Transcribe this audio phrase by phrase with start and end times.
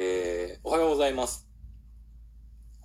[0.00, 1.48] えー、おはようございます。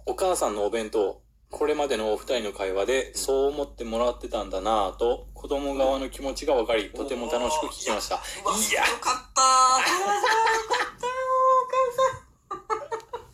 [0.07, 8.15] お母さんのお弁当、これまでのお二人の会話で、そう思ってもらってたんだなぁと、子供側の気持ちが分かり、とても楽しく聞きました。
[8.15, 8.17] い
[8.73, 9.45] やよかったー。
[9.45, 10.17] よか
[10.89, 11.13] ったよ、
[11.61, 13.29] お母さん。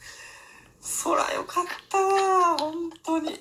[0.82, 3.30] そらよかったわ、本当に。
[3.32, 3.40] ね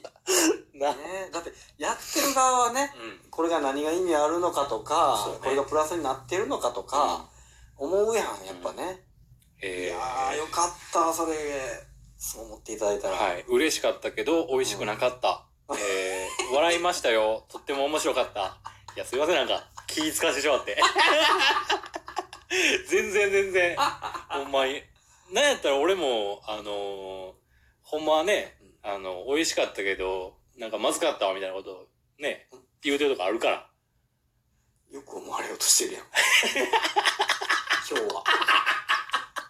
[0.75, 0.95] な、
[1.33, 3.29] だって、やってる側はね、うん。
[3.29, 7.29] これが何が意味あるのかとか、ねこれがプラスになってるのかとか、
[7.77, 9.03] 思うやん、やっぱね。
[9.03, 9.08] い
[9.61, 11.35] えやー、よかった、それ、
[12.17, 13.17] そう思っていただいたー、ら。
[13.17, 13.45] はい。
[13.49, 15.45] 嬉しかったけど、美味しくなかった。
[15.71, 17.45] えー、笑いましたよ。
[17.49, 18.59] とっても面白かった。
[18.97, 20.81] いや、すいません、なんか、気使わせてしまって。
[22.89, 23.77] 全然全然、
[24.31, 24.83] ほんまに。
[25.31, 27.39] なんやったら俺も、あのー
[27.83, 31.87] ほんまはね、あの、美味しかったけど、なんかまずかったわ、みたいなことを
[32.19, 32.49] ね、
[32.83, 33.71] 言うてるとこあるから。
[34.91, 36.03] よく思われようとしてるやん。
[37.91, 38.25] 今日は。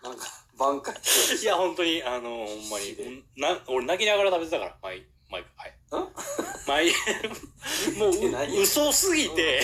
[0.09, 0.27] なんか、
[0.59, 5.75] 挽回していや、本当に、あのほんまにで、な、俺泣きながら食べてたから、毎、毎回。
[5.91, 6.93] はい。
[6.93, 6.93] 毎、
[7.99, 8.07] も
[8.59, 9.61] う、嘘すぎて、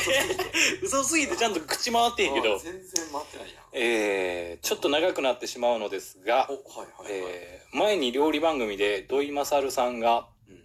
[0.81, 3.65] うん嘘すぎてちゃんと口回ってんけどあ、全然待ってないやん。
[3.73, 7.31] えー、ちょっと長くなってしまうのですがお、、はいはいはい。
[7.31, 10.65] えー、前に料理番組で土井勝さんが、うん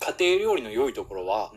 [0.00, 1.52] 家庭料理の良いところは、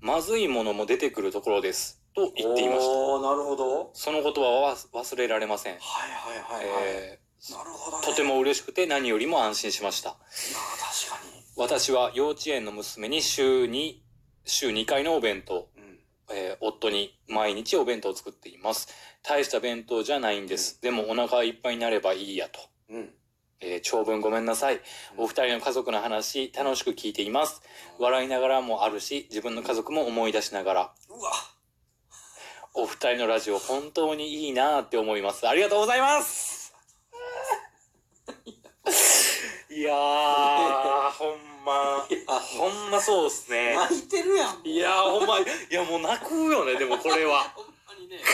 [0.00, 1.95] まずいものも出てくるところです。
[2.16, 3.20] と言っていました。
[3.20, 3.90] なるほど。
[3.92, 5.74] その言葉は忘れられません。
[5.74, 6.84] はいはいはいはい。
[6.86, 7.20] え
[7.52, 8.06] なるほど、ー、ね。
[8.06, 10.12] とても嬉しくて何よりも安心しました。
[10.12, 10.20] 確
[11.10, 11.16] か
[11.58, 14.02] 私は幼稚園の娘に週に、
[14.44, 15.82] 週2回のお弁当、に。
[15.82, 15.98] うん。
[16.30, 18.88] えー夫に毎日お弁当を作っています。
[19.22, 20.80] 大した弁当じゃないんです。
[20.80, 22.60] でもお腹いっぱいになればいいやと。
[22.88, 23.10] うん。
[23.60, 24.80] えー長文ごめんなさい。
[25.18, 27.60] お二人の家族の話、楽しく聞いています。
[27.98, 30.94] 笑いながらもあるし、自分の家族も思い出しながら。
[32.78, 35.48] お二人のラジオ本当にいいなって思います。
[35.48, 36.74] ありがとうございます
[39.70, 43.74] いやー、ほんま、いやほんまそうっすね。
[43.76, 44.60] 泣いてるやん。
[44.62, 47.44] いやー、ほんま、いやもう泣くよね、でもこれは。
[47.56, 48.20] ほんまにね。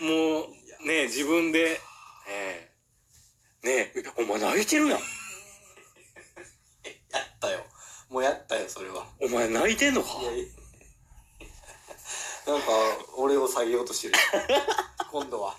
[0.00, 1.80] もう、ね自分で、
[2.28, 2.70] え
[3.62, 4.98] えねえ、お前泣いてるやん。
[5.00, 5.04] や
[7.20, 7.64] ったよ。
[8.10, 9.06] もうやったよ、それは。
[9.18, 10.20] お前泣いてんのか？
[10.20, 10.61] いやいや。
[12.46, 12.66] なんか、
[13.16, 14.14] 俺を下げようとしてる。
[15.10, 15.56] 今度は。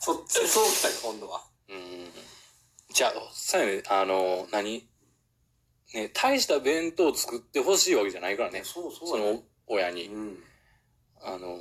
[0.00, 1.46] そっち、そうきたよ、今度は。
[1.68, 2.12] うん。
[2.92, 4.88] じゃあ、さやね、あの、何？
[5.94, 8.62] ね、大した弁当作ってほしいわけじゃないからね。
[8.64, 10.06] そうそその、親に。
[10.06, 10.44] うん。
[11.22, 11.56] あの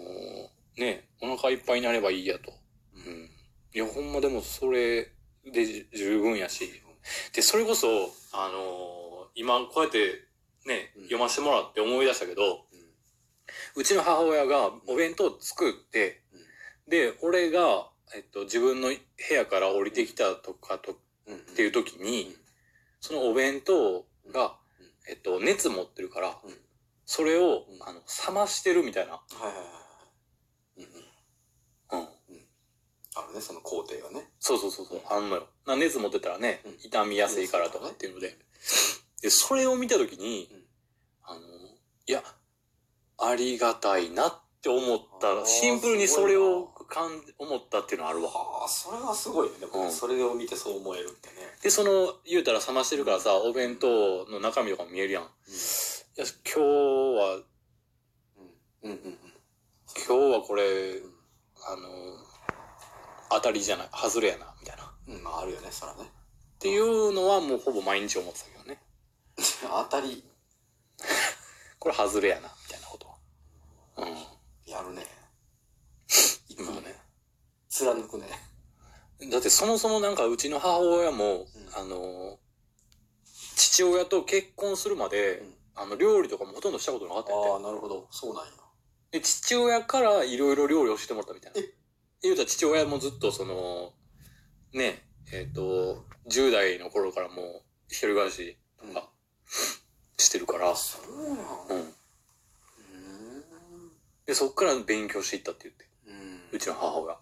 [0.78, 2.54] ね、お腹いっぱいになればいいやと。
[2.94, 3.30] うん。
[3.74, 5.12] いや、ほんまでもそれ
[5.46, 6.70] でじ十分やし。
[7.34, 7.88] で、それこそ、
[8.31, 10.25] あの今こうやって
[10.66, 12.65] ね、うん読ませてもらって思い出したけど、
[13.75, 16.22] うちの母親がお弁当作って、
[16.88, 20.97] で、俺が、えっと、自分の部屋から降りてきたとかと、
[21.28, 21.35] うん。
[21.38, 22.45] っていう時に、うん
[23.01, 26.53] そのお弁当がうん、えっと、熱持ってるからうん、
[27.06, 29.13] それをう、んあの、冷ましてるみたいな。
[29.13, 29.63] はいはいはい。
[30.77, 30.83] うん
[31.97, 32.00] うん。
[32.00, 32.07] うん。
[33.16, 34.27] あるね、その工程がね。
[34.39, 35.47] そうそうそうそう、あんのよ。
[35.67, 38.35] な熱持ってたらねうん、傷みやすいからとかっていうので。
[39.22, 40.63] で、それを見た時にうん、
[41.22, 41.41] あの、
[42.07, 42.23] いや、
[43.18, 45.28] ありがたいなって思っあた。
[45.28, 48.30] ーシンプルにそれを感じ、思ったっていうのはあるわ。
[48.30, 49.56] はあ、それはすごいね。
[49.59, 51.36] でも、うんそれを見てそう思えるってね。
[51.62, 55.24] で、その、言うたら冷ましてるからさ、お弁当の中身とかも見えるやん。
[55.24, 55.25] い
[56.16, 57.42] や、今日は、
[58.84, 58.92] うん。
[58.92, 59.18] うんうんうん。
[60.08, 61.00] 今日はこれ、
[61.68, 61.88] あの、
[63.31, 64.84] 当たりじゃない、外れやな、みたいな。
[64.84, 66.09] っうん、まああるよね、そらね。
[66.59, 68.81] ていうのはもうほぼ毎日思ってたけどね。
[69.62, 70.24] 当たり、
[71.80, 72.84] これ外れやな、みたいな。
[73.97, 74.72] うん。
[74.72, 75.06] やるね。
[76.50, 76.95] 今はね。
[77.69, 78.25] 貫くね。
[79.31, 81.45] だってそもそもなんかうちの母親も、うん
[81.75, 82.39] あの、
[83.56, 88.07] 父親と結婚するまで、うんあの、料理とかもほとんどしたことなかったんやああ、なるほど。
[88.09, 88.51] そうなんや。
[89.11, 91.73] で、父親からいろいろ料理をしてもらったみたいなえ？
[92.22, 93.94] 言うたら父親もずっとその、
[94.73, 99.09] ね、えっ、と、10代の頃からもう一人暮らしとか
[100.18, 101.36] してるから、そう
[101.69, 101.80] なん。
[101.80, 101.94] うん。
[104.36, 105.86] そっから勉強していったって言って。
[106.08, 107.18] うんうちの母親。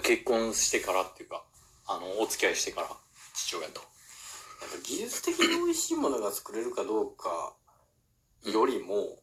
[0.00, 1.44] 結婚してからっていうか、
[1.86, 2.88] あの、お付き合いしてから、
[3.34, 3.80] 父親と。
[3.80, 7.54] やっぱ技術的に美味しいものが作れるかどうか
[8.44, 9.20] よりも、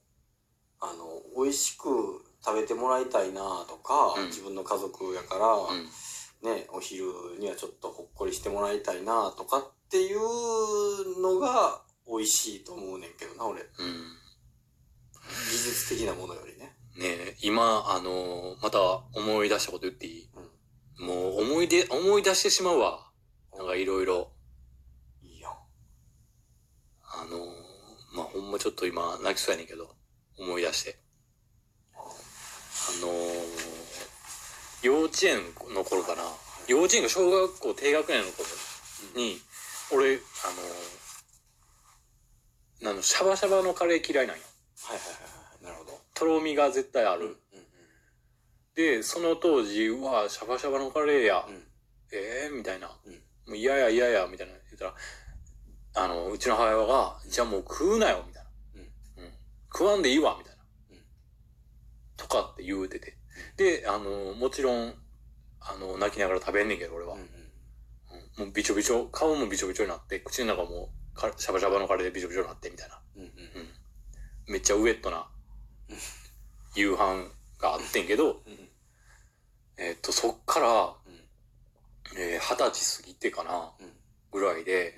[0.80, 5.90] あの、美味しく食べてもらいたいなとか、うん自分の家族やから、うん。
[6.44, 7.06] ね、お昼
[7.40, 13.62] にはちょっとほっこりしてもらいたいなとかっていうのが美味しいと思うねんけどな、俺。
[13.62, 13.68] うん。
[15.50, 16.73] 技術的なものよりね。
[16.96, 18.80] ねえ、今、あのまた
[19.14, 20.30] 思い出したこと言っていい？
[20.36, 20.54] うん
[21.00, 23.10] もう思い出、思い出してしまうわ。
[23.58, 24.32] なんかいろいろ。
[25.24, 25.52] いいやん。
[25.52, 29.96] あのー、まあ、ほんまちょっと今泣きそうやねんけど、
[30.38, 31.00] 思い出して。
[31.96, 32.00] あ
[33.02, 33.12] のー、
[34.84, 35.42] 幼稚園
[35.74, 36.22] の頃かな。
[36.68, 38.48] 幼稚園が小学校低学年の頃
[39.16, 39.42] に、
[39.92, 40.20] 俺、あ
[42.86, 44.44] のー、あの、シャバシャバのカレー嫌いなんよ。
[44.84, 45.43] はいはいはい。
[46.24, 47.22] とろみが絶対ある。
[47.22, 47.38] うんうん
[48.76, 51.64] で、その当時は、シャバシャバのカレーや、うん。
[52.12, 52.90] ええー、みたいな。
[53.06, 53.14] うん
[53.46, 58.50] もう嫌や嫌や、みたいな言ったら、あの、うちの母親が、じゃあもう食うなよ、みたいな。
[59.18, 59.26] うん。
[59.26, 59.32] うん。
[59.72, 60.64] 食わんでいいわ、みたいな。
[60.90, 61.04] うん
[62.18, 63.16] とかって言うてて。
[63.58, 64.96] で、あの、もちろん、
[65.60, 67.14] あの、泣きながら食べんねんけど、俺は。
[67.14, 67.28] うんうん。
[67.28, 73.00] うんもうびちょびちょ、顔もびちょびちょになって、口の中もかシャバシャバのカレーでびちょびちょになって、みたいな。
[73.18, 73.28] うんうん。
[73.28, 73.34] うん。
[74.48, 75.33] めっちゃウェットなうん
[76.76, 77.30] 夕飯
[77.60, 78.42] があってんけど、
[79.78, 80.96] えっと、そっから、
[82.14, 83.72] 二十歳過ぎてかな、
[84.32, 84.98] ぐらいで、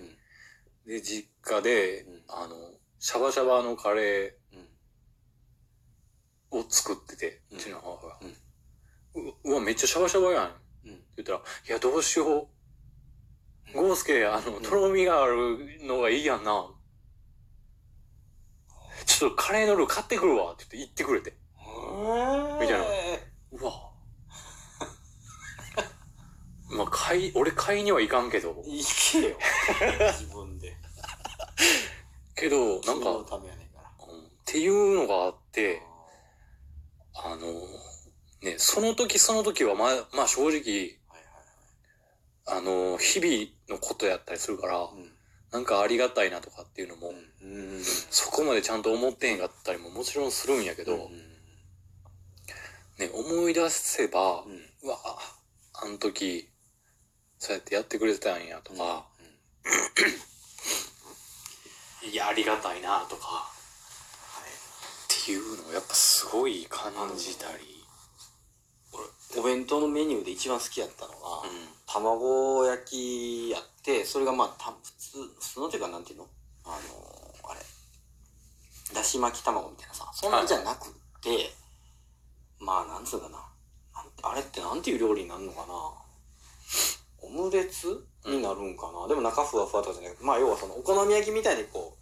[0.85, 2.55] で、実家で、あの、
[2.99, 4.35] シャバシャバのカレ。
[6.55, 8.19] ーを作ってて、うちの母が。
[9.43, 10.45] うわ、めっちゃシャバシャバやん。
[10.45, 10.53] って。
[11.17, 12.49] 言ったら、いや、どうしよ
[13.73, 13.73] う。
[13.73, 16.69] ゴースケ、あの、とろみがあるのがいいやんな。
[19.17, 20.51] ちょっとカレーのルー買ってくるわ。
[20.51, 21.33] って言ってくれて。
[22.59, 22.85] みたいな
[23.53, 23.91] うわ。
[26.69, 28.61] まあ、買い、俺買いにはいかんけど。
[28.65, 29.37] いけよ。
[30.11, 30.75] 自分で。
[32.35, 33.89] けど、なんか、ためやねんから。
[34.13, 35.81] うんっていうのがあって、
[37.13, 37.37] あの、
[38.41, 45.14] ね、その時その時はまあ、まあ正直、はいはいあの、日々のことやったりするから、はい。
[45.55, 47.13] なんかありがたいなとかっていうのも。
[48.09, 51.11] そこまでちゃんと思ってへんかったりももちろんするんやけど、うん。
[52.99, 54.69] ね、思い出せば、うん。
[54.83, 54.99] うわ、
[55.75, 56.49] あの時、
[57.39, 59.05] そうやってやってくれてたんやとか、
[62.03, 63.49] いや、ありがたいなとか、
[65.05, 67.74] っていうのをやっぱすごい感じたり、
[69.37, 71.67] お弁当のメニューで一番好きやったのが、うん。
[71.87, 76.27] 卵焼きやって、それがまあ、た普通、普通のっていうかなんていうの？
[76.65, 77.59] あのー、あれ、
[78.93, 80.87] だし巻き卵みたいなさ、そんなんじゃなく
[81.21, 81.51] て、
[82.59, 83.37] まあ、なんつうかな。
[83.93, 85.73] なんあれってなんていう料理になるのかな？
[87.21, 91.97] オムレツになるんかな、でも中ふわふわとかじゃなくて、まあ要はそのお好み焼きみたいにこ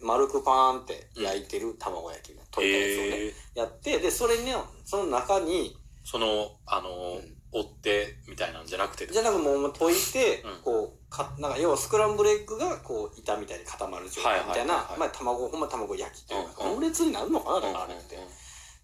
[0.00, 4.52] う、丸くパーンって焼いてる卵焼きが、溶いたやつをね、えー、やって、で、それに、
[4.84, 18.16] その中に、その、あの、うん追ってみたいなんじゃなくて、じゃなくもう溶いて、うんこう、か、なんか要はスクランブルエッグがこう、板みたいに固まる状態みたいな、はいはいはいはいまあ卵、ほんま卵焼きっていうか、うんうんオムレツになるのかなうんだからあれって。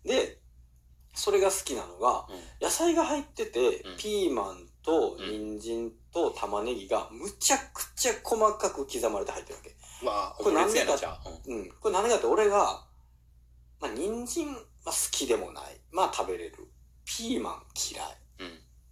[0.05, 0.39] で、
[1.15, 9.77] それが好きなのが、うん野菜が入ってて、うんピーマンと人参と玉ねぎがむちゃくちゃ細かく刻まれて入ってるわけ。
[10.03, 11.21] うわこれオムレツやな、なんでじゃあ。
[11.47, 11.71] うんうん。
[11.79, 12.85] これ何かって俺が、
[13.81, 15.81] まあ人参は好きでもない。
[15.93, 16.69] まあ食べれる。
[17.07, 18.07] ピーマン嫌い。
[18.41, 18.49] うん。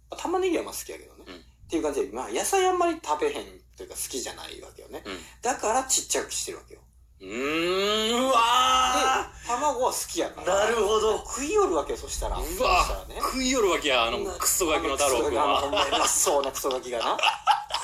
[0.09, 1.23] まあ玉ねぎはまあ好きやけどね。
[1.27, 3.45] うんっていう感じで、まあ野菜あんまり食べへん
[3.75, 5.01] というか好きじゃないわけよね。
[5.03, 5.17] うん。
[5.41, 6.81] だからちっちゃくしてるわけよ。
[7.21, 10.65] うーん、うでわ、卵は好きやから。
[10.65, 12.37] なるほど食いよるわけよ、そしたら。
[12.37, 13.15] うわね。
[13.19, 15.87] 食いよるわけや、あの、クソガキの太郎くんあのほんは。
[15.91, 17.17] まそうなクソガキがな。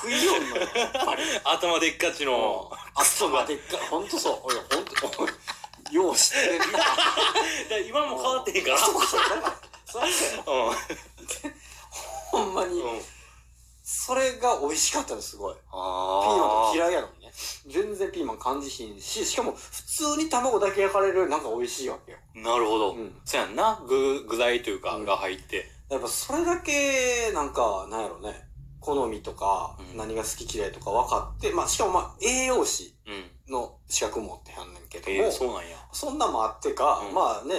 [0.02, 1.22] 食いよんのよ、やっぱり。
[1.44, 3.80] 頭でっかちの、クソがでっかい。
[3.88, 4.40] ほんとそう。
[4.44, 6.78] おい、ほんと、よう知ってるな。
[7.88, 8.78] 今も変わってへんから。
[8.78, 9.20] そうそう。
[9.20, 9.51] だから、
[12.30, 12.80] ほんまに。
[12.80, 13.00] うん。
[13.84, 15.54] それが美味しかったの、すごい。
[15.54, 17.32] ピーマンあと嫌いやのにね。
[17.66, 22.18] 全然ピーマン感じひんし、しかも普通に卵だけ焼かれるなんか美味しいわけよ。
[22.36, 22.38] あ。
[22.38, 22.92] なるほど。
[22.94, 23.82] うんそうやんな。
[23.86, 25.70] 具、具材というか、うんが入って。
[25.90, 28.48] やっぱそれだけ、なんか、なんやろね。
[28.80, 33.52] 好みとか、うん何が好き嫌いとか分かって、まあしかもまあ栄養士うん。
[33.52, 35.76] の資格持ってはんねんけども、えー、そうなんや。
[35.92, 37.54] そんなんもあってか、うんまあね、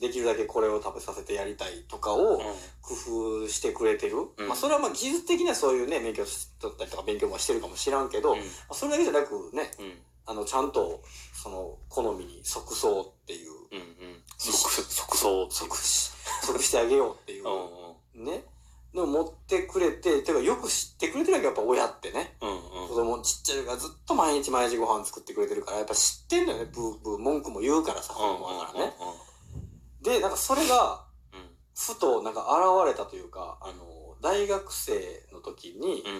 [0.00, 2.38] できるだけこれを食べさせてやりたいとかをうん。
[2.82, 4.16] 工夫してくれてる。
[4.36, 6.24] うんまあそれはまあ技術的にはそういうね、免許
[6.60, 9.92] 取ったりとか勉強もしてるかもしらんけど、うんまあそれだけじゃなくね、うん。
[10.26, 11.02] あの、ちゃんと、
[11.32, 13.78] その、好みに即そうっていう、うん。
[13.78, 14.22] うん。
[14.36, 14.52] 即、
[14.82, 15.46] 即走。
[15.50, 16.10] 即し、
[16.44, 17.44] 即してあげようっていう
[18.14, 18.24] う、ん。
[18.26, 18.44] ね、
[18.92, 22.36] のを持ってくれて、てかよく知ってくれてるわけやっぱ親ってね。
[22.42, 22.50] うん。
[22.50, 22.88] うん。
[22.88, 28.36] 子供ちっちゃいからずっと毎日毎日ご飯作ってくれてるから、やっぱ知ってんのよね、ブーブー、文句も言うからさ、子うん。
[28.36, 28.96] 供だからね。
[29.00, 29.27] う
[30.02, 31.56] で、なんかそれが、ん。
[31.74, 32.46] ふとなんか
[32.82, 34.92] 現れたというか、あの、大学生
[35.32, 36.14] の時に、うん。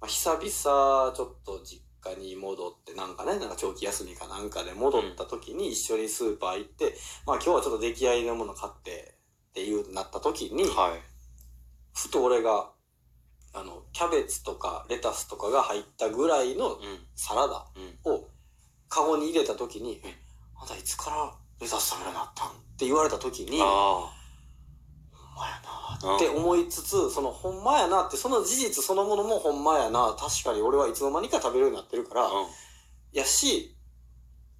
[0.00, 6.94] まあ、久々ちょっと実家に戻って、なんかね、なんか長期休みかなんかで戻った時に一緒にスーパー行って、
[7.26, 9.14] まあ今日はちょっと出来合いのもの買って
[9.50, 11.00] っていうなった時に、はい。
[11.94, 12.70] ふと俺が、
[13.54, 16.78] あの、キャベツとかレタスとかが入ったぐらいのうん。
[17.14, 18.12] サラダうん。
[18.12, 18.28] を
[18.88, 20.14] カゴに入れた時に、え、
[20.60, 24.12] あんたいつからレタス食べるようになったんって言われた時に、ほんあ
[25.36, 25.98] まやあ。
[26.06, 32.46] なって思いつつ、そのほんまやなって、その事実そのものもほんまやな、確かに俺はいつの間にか食べるようになってるから、うん。
[33.12, 33.76] やし、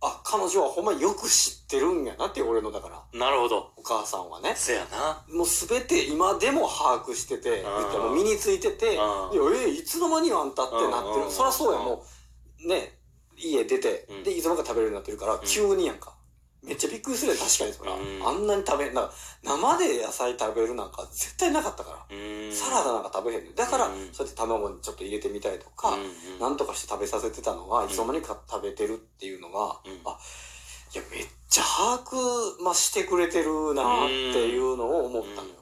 [0.00, 3.72] あ、彼女はほんまよく知ってるんやなって俺のだから、なるほど。
[3.76, 4.52] お母さんはね。
[4.54, 5.24] せやな。
[5.34, 11.26] もうすべて今でも把握してて、もう身についてて、いや、うんえいつの間にあんたってなってる。
[11.26, 12.04] うんそりゃそうや、も
[12.64, 12.98] う、ね、
[13.36, 16.13] 家出てうん、で、いつの間にか食べれるようになってるから、ん急にやんか。
[16.64, 17.92] めっちゃびっくりするよ、確かにそら。
[17.92, 22.16] うんあんなに食べ、なんか、生で野菜食べるなんか絶対なかったから。
[22.16, 22.52] うん。
[22.52, 30.18] サラダなんか食べへんねんだから、うんそうやって卵にちょっと入れてみたりとか、うんうんなんとかして食べさせてたのが、いつの間にか食べてるっていうのが、うんあ、
[30.94, 34.14] いや、めっちゃ把握、まあ、してくれてるなって
[34.48, 35.54] いうのを思ったのよ。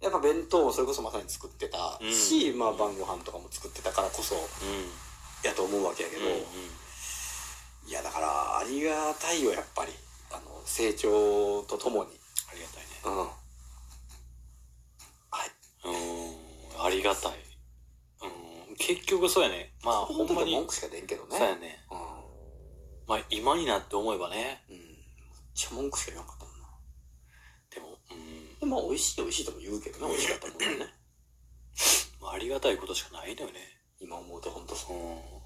[0.00, 4.42] やっぱ弁当もそれこそまさに作ってたし、うんまあ晩ご飯とかも作ってたからこそうん。
[5.42, 6.40] やと思うわけやけど、うんうん
[7.88, 9.92] いやだからありがたいよやっぱり
[10.68, 12.10] 成長とともに
[12.50, 12.88] ありがたいね。
[13.04, 13.16] うん
[15.30, 15.50] はい
[16.78, 16.86] うん。
[16.86, 17.32] ありがたい。
[18.70, 18.76] うん。
[18.76, 19.72] 結局そうやね。
[19.82, 20.66] まあ、ほほんまに文。
[20.66, 21.84] 句しか出んけどねそうやね。
[21.90, 21.98] うん
[23.08, 24.62] まあ、今になって思えばね。
[24.68, 24.86] うんめっ
[25.54, 26.68] ちゃ文句しか言わなかったもんな
[27.74, 28.58] でも、うん。
[28.60, 30.86] でまあ美味しい美味しいとも言うけどね美味しかったもんね
[32.20, 33.60] まあ、ありがたいことしかないのよね。
[34.00, 35.37] 今思うとほんとそううん。